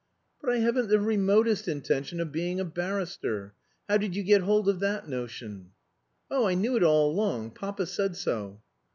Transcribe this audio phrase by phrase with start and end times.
[0.41, 3.53] "But I haven't the remotest intention of being a barrister.
[3.87, 5.73] How did you get hold of that notion?"
[6.31, 7.51] "Oh, I knew it all along.
[7.51, 8.63] Papa said so."